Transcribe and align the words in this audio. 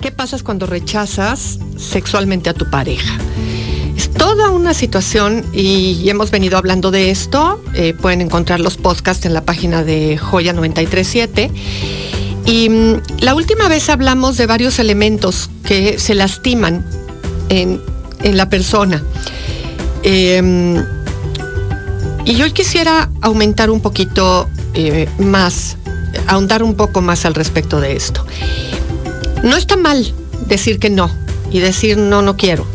¿Qué 0.00 0.12
pasa 0.12 0.38
cuando 0.44 0.66
rechazas 0.66 1.58
sexualmente 1.76 2.50
a 2.50 2.54
tu 2.54 2.70
pareja? 2.70 3.18
Es 3.96 4.10
toda 4.10 4.50
una 4.50 4.74
situación 4.74 5.44
y 5.52 6.08
hemos 6.08 6.30
venido 6.30 6.56
hablando 6.56 6.90
de 6.90 7.10
esto. 7.10 7.60
Eh, 7.74 7.94
pueden 7.94 8.20
encontrar 8.20 8.60
los 8.60 8.76
podcasts 8.76 9.26
en 9.26 9.34
la 9.34 9.42
página 9.42 9.82
de 9.82 10.16
Joya 10.16 10.52
937. 10.52 11.50
Y 12.46 12.68
mm, 12.68 13.02
la 13.20 13.34
última 13.34 13.68
vez 13.68 13.88
hablamos 13.88 14.36
de 14.36 14.46
varios 14.46 14.78
elementos 14.78 15.50
que 15.64 15.98
se 15.98 16.14
lastiman 16.14 16.84
en, 17.48 17.80
la 18.22 18.48
persona. 18.48 19.02
Em, 20.02 20.76
y 22.24 22.42
hoy 22.42 22.52
quisiera 22.52 23.10
aumentar 23.20 23.70
un 23.70 23.80
poquito 23.80 24.48
eh, 24.74 25.08
más, 25.18 25.76
ahondar 26.26 26.62
un 26.62 26.74
poco 26.74 27.00
más 27.00 27.24
al 27.24 27.34
respecto 27.34 27.80
de 27.80 27.96
esto. 27.96 28.24
No 29.42 29.56
está 29.56 29.76
mal 29.76 30.12
decir 30.46 30.78
que 30.78 30.90
no 30.90 31.10
y 31.50 31.60
decir 31.60 31.96
no, 31.96 32.22
no 32.22 32.36
quiero. 32.36 32.66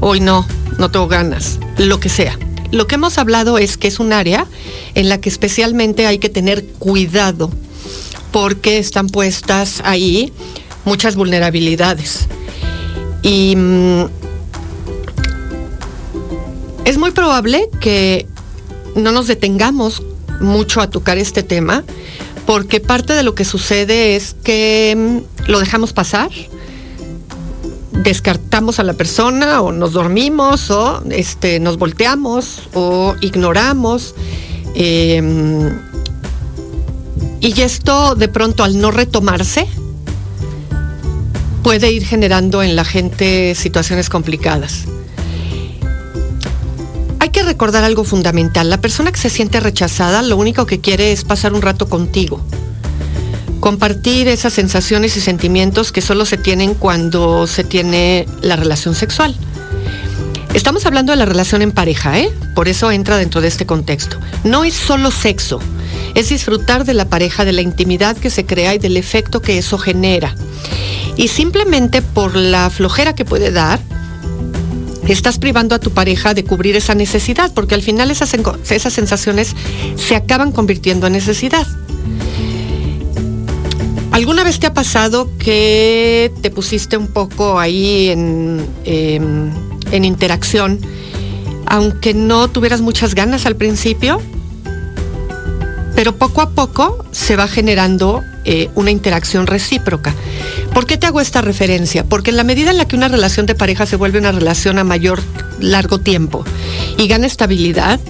Hoy 0.00 0.20
no, 0.20 0.46
no 0.78 0.90
tengo 0.90 1.08
ganas, 1.08 1.58
lo 1.78 1.98
que 2.00 2.08
sea. 2.08 2.38
Lo 2.70 2.86
que 2.86 2.96
hemos 2.96 3.18
hablado 3.18 3.58
es 3.58 3.76
que 3.76 3.88
es 3.88 4.00
un 4.00 4.12
área 4.12 4.46
en 4.94 5.08
la 5.08 5.20
que 5.20 5.28
especialmente 5.28 6.06
hay 6.06 6.18
que 6.18 6.28
tener 6.28 6.64
cuidado 6.78 7.50
porque 8.32 8.78
están 8.78 9.08
puestas 9.08 9.80
ahí 9.84 10.32
muchas 10.84 11.16
vulnerabilidades. 11.16 12.26
Y 13.22 13.54
mm, 13.56 14.04
es 16.84 16.98
muy 16.98 17.12
probable 17.12 17.70
que 17.80 18.26
no 18.94 19.12
nos 19.12 19.26
detengamos 19.26 20.02
mucho 20.40 20.80
a 20.80 20.90
tocar 20.90 21.16
este 21.16 21.42
tema 21.42 21.84
porque 22.46 22.80
parte 22.80 23.14
de 23.14 23.22
lo 23.22 23.34
que 23.34 23.44
sucede 23.44 24.16
es 24.16 24.34
que 24.42 24.94
mm, 24.96 25.50
lo 25.50 25.60
dejamos 25.60 25.92
pasar, 25.92 26.30
descartamos 27.92 28.78
a 28.80 28.82
la 28.82 28.94
persona 28.94 29.62
o 29.62 29.72
nos 29.72 29.92
dormimos 29.92 30.70
o 30.70 31.02
este, 31.10 31.60
nos 31.60 31.78
volteamos 31.78 32.68
o 32.74 33.14
ignoramos. 33.20 34.14
Em, 34.74 35.70
y 37.40 37.60
esto 37.60 38.14
de 38.14 38.28
pronto 38.28 38.64
al 38.64 38.80
no 38.80 38.90
retomarse 38.90 39.66
puede 41.62 41.92
ir 41.92 42.04
generando 42.04 42.62
en 42.62 42.74
la 42.74 42.84
gente 42.84 43.54
situaciones 43.54 44.08
complicadas 44.08 44.86
que 47.34 47.42
recordar 47.42 47.82
algo 47.82 48.04
fundamental. 48.04 48.70
La 48.70 48.80
persona 48.80 49.10
que 49.10 49.18
se 49.18 49.28
siente 49.28 49.58
rechazada 49.58 50.22
lo 50.22 50.36
único 50.36 50.66
que 50.66 50.80
quiere 50.80 51.10
es 51.10 51.24
pasar 51.24 51.52
un 51.52 51.62
rato 51.62 51.88
contigo. 51.88 52.40
Compartir 53.58 54.28
esas 54.28 54.52
sensaciones 54.52 55.16
y 55.16 55.20
sentimientos 55.20 55.90
que 55.90 56.00
solo 56.00 56.26
se 56.26 56.36
tienen 56.36 56.74
cuando 56.74 57.48
se 57.48 57.64
tiene 57.64 58.26
la 58.40 58.54
relación 58.54 58.94
sexual. 58.94 59.34
Estamos 60.54 60.86
hablando 60.86 61.10
de 61.10 61.16
la 61.16 61.24
relación 61.24 61.60
en 61.60 61.72
pareja, 61.72 62.20
¿eh? 62.20 62.30
Por 62.54 62.68
eso 62.68 62.92
entra 62.92 63.16
dentro 63.16 63.40
de 63.40 63.48
este 63.48 63.66
contexto. 63.66 64.16
No 64.44 64.62
es 64.62 64.74
solo 64.74 65.10
sexo, 65.10 65.58
es 66.14 66.28
disfrutar 66.28 66.84
de 66.84 66.94
la 66.94 67.06
pareja, 67.06 67.44
de 67.44 67.52
la 67.52 67.62
intimidad 67.62 68.16
que 68.16 68.30
se 68.30 68.46
crea 68.46 68.76
y 68.76 68.78
del 68.78 68.96
efecto 68.96 69.42
que 69.42 69.58
eso 69.58 69.76
genera. 69.76 70.36
Y 71.16 71.26
simplemente 71.26 72.00
por 72.00 72.36
la 72.36 72.70
flojera 72.70 73.16
que 73.16 73.24
puede 73.24 73.50
dar, 73.50 73.80
estás 75.12 75.38
privando 75.38 75.74
a 75.74 75.78
tu 75.78 75.90
pareja 75.90 76.34
de 76.34 76.44
cubrir 76.44 76.76
esa 76.76 76.94
necesidad, 76.94 77.52
porque 77.54 77.74
al 77.74 77.82
final 77.82 78.10
esas, 78.10 78.34
esas 78.70 78.92
sensaciones 78.92 79.54
se 79.96 80.16
acaban 80.16 80.52
convirtiendo 80.52 81.06
en 81.06 81.14
necesidad. 81.14 81.66
¿Alguna 84.10 84.44
vez 84.44 84.60
te 84.60 84.68
ha 84.68 84.74
pasado 84.74 85.28
que 85.38 86.32
te 86.40 86.50
pusiste 86.50 86.96
un 86.96 87.08
poco 87.08 87.58
ahí 87.58 88.10
en, 88.10 88.64
em, 88.84 89.50
en 89.90 90.04
interacción, 90.04 90.78
aunque 91.66 92.14
no 92.14 92.48
tuvieras 92.48 92.80
muchas 92.80 93.14
ganas 93.14 93.44
al 93.44 93.56
principio? 93.56 94.22
Pero 95.96 96.16
poco 96.16 96.42
a 96.42 96.50
poco 96.50 97.04
se 97.10 97.34
va 97.36 97.48
generando 97.48 98.22
eh, 98.44 98.70
una 98.74 98.90
interacción 98.90 99.46
recíproca. 99.46 100.14
¿Por 100.72 100.86
qué 100.86 100.96
te 100.96 101.06
hago 101.06 101.20
esta 101.20 101.40
referencia? 101.40 102.04
Porque 102.04 102.30
en 102.30 102.36
la 102.36 102.44
medida 102.44 102.70
en 102.70 102.78
la 102.78 102.86
que 102.86 102.96
una 102.96 103.08
relación 103.08 103.46
de 103.46 103.54
pareja 103.54 103.86
se 103.86 103.96
vuelve 103.96 104.18
una 104.18 104.32
relación 104.32 104.78
a 104.78 104.84
mayor 104.84 105.22
largo 105.60 105.98
tiempo 105.98 106.44
y 106.98 107.08
gana 107.08 107.26
estabilidad, 107.26 108.00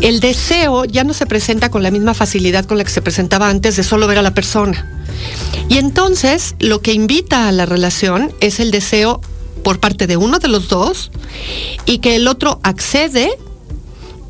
el 0.00 0.20
deseo 0.20 0.84
ya 0.84 1.04
no 1.04 1.14
se 1.14 1.26
presenta 1.26 1.70
con 1.70 1.82
la 1.82 1.90
misma 1.90 2.12
facilidad 2.12 2.64
con 2.64 2.78
la 2.78 2.84
que 2.84 2.90
se 2.90 3.02
presentaba 3.02 3.48
antes 3.48 3.76
de 3.76 3.82
solo 3.82 4.06
ver 4.06 4.18
a 4.18 4.22
la 4.22 4.34
persona. 4.34 4.86
Y 5.68 5.78
entonces 5.78 6.54
lo 6.58 6.82
que 6.82 6.92
invita 6.92 7.48
a 7.48 7.52
la 7.52 7.66
relación 7.66 8.32
es 8.40 8.60
el 8.60 8.70
deseo 8.70 9.20
por 9.62 9.78
parte 9.80 10.06
de 10.06 10.16
uno 10.16 10.38
de 10.38 10.48
los 10.48 10.68
dos 10.68 11.10
y 11.86 11.98
que 11.98 12.16
el 12.16 12.26
otro 12.26 12.60
accede 12.62 13.30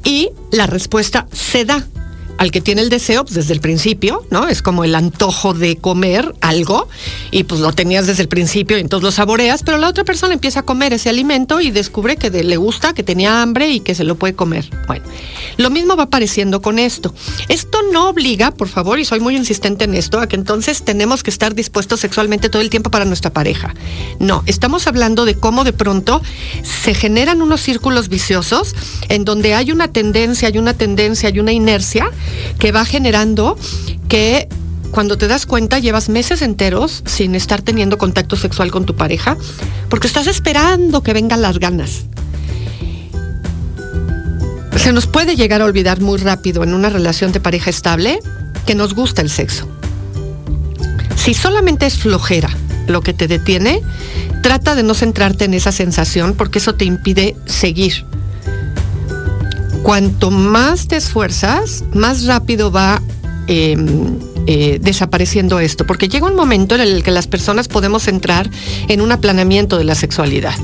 y 0.05 0.31
la 0.51 0.67
respuesta 0.67 1.27
se 1.33 1.65
da 1.65 1.87
al 2.39 2.51
que 2.51 2.61
tiene 2.61 2.83
el 2.83 2.89
deseo 2.89 3.25
pues, 3.25 3.35
desde 3.35 3.55
el 3.55 3.61
principio, 3.61 4.27
¿no? 4.31 4.49
Es 4.49 4.63
como 4.63 4.85
el 4.85 4.95
antojo 4.95 5.55
de 5.55 5.77
comer 5.77 6.35
algo 6.41 6.89
y 7.31 7.45
pues 7.45 7.61
lo 7.61 7.73
tenías 7.73 8.07
desde 8.07 8.23
el 8.23 8.29
principio 8.29 8.77
y 8.79 8.81
entonces 8.81 9.05
lo 9.05 9.13
saboreas, 9.13 9.63
pero 9.63 9.79
la 9.79 9.89
otra 9.89 10.05
persona 10.05 10.35
empieza 10.35 10.61
a 10.61 10.63
comer 10.63 10.93
ese 10.93 11.09
alimento 11.09 11.61
y 11.61 11.71
descubre 11.71 12.17
que 12.17 12.31
le 12.31 12.57
gusta, 12.57 12.95
que 12.95 13.03
tenía 13.03 13.43
hambre 13.43 13.69
y 13.69 13.81
que 13.81 13.95
se 13.95 14.05
lo 14.05 14.17
puede 14.17 14.35
comer. 14.35 14.69
Bueno, 14.87 15.05
lo 15.57 15.71
mismo 15.71 15.97
va 15.97 16.05
apareciendo 16.05 16.63
con 16.63 16.79
esto. 16.79 17.15
Esto 17.49 17.79
no 17.93 18.09
obliga, 18.09 18.51
por 18.51 18.69
favor, 18.69 18.99
y 18.99 19.05
soy 19.05 19.21
muy 19.21 19.37
insistente 19.37 19.85
en 19.85 19.95
esto, 19.95 20.21
a 20.21 20.27
que 20.27 20.37
entonces 20.37 20.83
tenemos 20.83 21.23
que 21.23 21.31
estar 21.31 21.55
dispuestos 21.55 22.01
sexualmente 22.01 22.49
todo 22.49 22.63
el 22.63 22.71
tiempo 22.71 22.91
para 22.91 23.05
nuestra 23.05 23.33
pareja. 23.33 23.75
No, 24.19 24.43
estamos 24.47 24.87
hablando 24.87 25.25
de 25.25 25.35
cómo 25.35 25.65
de 25.65 25.73
pronto 25.73 26.23
se 26.63 26.95
generan 26.95 27.43
unos 27.43 27.61
círculos 27.61 28.09
viciosos 28.09 28.75
en 29.09 29.25
donde 29.25 29.55
hay 29.55 29.73
una 29.73 29.89
tendencia, 29.89 30.49
hay 30.49 30.59
una 30.59 30.75
tendencia, 30.75 31.29
hay 31.29 31.39
una 31.39 31.53
inercia 31.53 32.11
que 32.59 32.73
va 32.73 32.85
generando 32.85 33.57
que 34.09 34.49
cuando 34.91 35.17
te 35.17 35.27
das 35.27 35.47
cuenta 35.47 35.79
llevas 35.79 36.09
meses 36.09 36.43
enteros 36.43 37.03
sin 37.07 37.35
estar 37.35 37.63
teniendo 37.63 37.97
contacto 37.97 38.37
sexual 38.37 38.71
con 38.71 38.85
tu 38.85 38.95
pareja 38.95 39.37
porque 39.89 40.07
estás 40.07 40.27
esperando 40.27 41.03
que 41.03 41.15
vengan 41.15 41.43
las 41.43 41.59
ganas. 41.59 42.05
Se 44.77 44.93
nos 44.93 45.07
puede 45.07 45.37
llegar 45.37 45.63
a 45.63 45.65
olvidar 45.65 46.01
muy 46.01 46.19
rápido 46.19 46.63
en 46.63 46.75
una 46.75 46.91
relación 46.91 47.33
de 47.33 47.41
pareja 47.41 47.71
estable 47.71 48.19
que 48.67 48.75
nos 48.75 48.95
gusta 48.95 49.23
el 49.23 49.31
sexo. 49.31 49.69
Si 51.17 51.35
solamente 51.35 51.87
es 51.87 51.99
flojera 51.99 52.51
lo 52.87 53.01
que 53.01 53.15
te 53.15 53.29
detiene, 53.29 53.81
trata 54.43 54.75
de 54.75 54.83
no 54.83 54.95
centrarte 54.95 55.45
en 55.45 55.55
esa 55.55 55.73
sensación 55.73 56.35
porque 56.35 56.59
eso 56.59 56.75
te 56.75 56.85
impide 56.85 57.37
seguir 57.47 58.05
cuanto 59.83 60.31
más 60.31 60.89
te 60.89 60.97
esfuerzas, 60.97 61.85
más 61.93 62.27
rápido 62.27 62.71
va 62.71 63.03
em, 63.47 64.19
eh, 64.47 64.79
desapareciendo 64.81 65.61
esto, 65.61 65.87
porque 65.87 66.09
llega 66.09 66.27
un 66.27 66.37
momento 66.37 66.75
en 66.75 66.81
el 66.81 67.03
que 67.03 67.11
las 67.11 67.27
personas 67.27 67.69
podemos 67.69 68.09
entrar 68.09 68.51
en 68.89 69.01
un 69.01 69.13
aplanamiento 69.13 69.79
de 69.79 69.85
la 69.85 69.95
sexualidad 69.95 70.55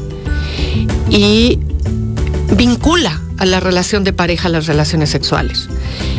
y 1.10 1.58
vincula 2.56 3.20
a 3.38 3.46
la 3.46 3.60
relación 3.60 4.04
de 4.04 4.12
pareja 4.12 4.48
las 4.48 4.66
relaciones 4.66 5.10
sexuales. 5.10 5.68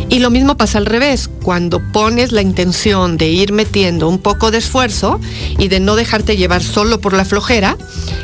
Y 0.10 0.20
lo 0.20 0.30
mismo 0.30 0.58
pasa 0.58 0.78
al 0.78 0.86
revés, 0.86 1.30
cuando 1.44 1.82
pones 1.92 2.32
la 2.32 2.42
intención 2.42 3.18
de 3.18 3.28
ir 3.28 3.52
metiendo 3.52 4.08
un 4.08 4.20
poco 4.20 4.52
de 4.52 4.58
esfuerzo 4.58 5.20
y 5.58 5.68
de 5.68 5.80
no 5.80 5.96
dejarte 5.96 6.38
llevar 6.38 6.64
solo 6.64 7.00
por 7.02 7.14
la 7.14 7.26
flojera, 7.26 7.78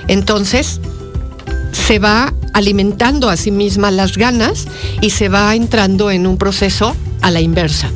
entonces 0.07 0.79
se 1.71 1.99
va 1.99 2.33
alimentando 2.55 3.29
a 3.29 3.35
sí 3.35 3.51
misma 3.51 3.91
las 3.91 4.17
ganas 4.17 4.65
y 5.01 5.09
se 5.09 5.27
va 5.27 5.53
entrando 5.55 6.09
en 6.09 6.25
un 6.25 6.37
proceso 6.37 6.95
a 7.21 7.29
la 7.29 7.41
inversa. 7.41 7.91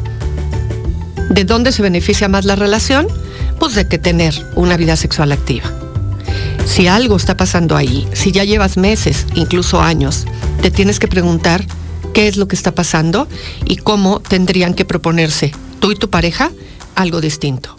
¿De 1.30 1.46
dónde 1.46 1.72
se 1.72 1.82
beneficia 1.82 2.28
más 2.28 2.44
la 2.44 2.58
relación? 2.58 3.08
Pues 3.58 3.74
de 3.74 3.88
que 3.88 3.98
tener 3.98 4.36
una 4.56 4.76
vida 4.76 4.98
sexual 4.98 5.32
activa. 5.32 5.72
Si 6.66 6.88
algo 6.88 7.16
está 7.16 7.38
pasando 7.38 7.78
ahí, 7.78 8.06
si 8.12 8.34
ya 8.34 8.44
llevas 8.44 8.76
meses, 8.76 9.28
incluso 9.34 9.80
años, 9.82 10.26
te 10.62 10.72
tienes 10.72 11.00
que 11.00 11.08
preguntar 11.08 11.66
qué 12.14 12.28
es 12.28 12.36
lo 12.36 12.50
que 12.50 12.58
está 12.58 12.76
pasando 12.76 13.30
y 13.66 13.78
cómo 13.78 14.20
tendrían 14.20 14.74
que 14.74 14.84
proponerse 14.84 15.54
tú 15.80 15.94
y 15.94 15.96
tu 15.96 16.10
pareja 16.10 16.52
algo 16.96 17.22
distinto. 17.22 17.79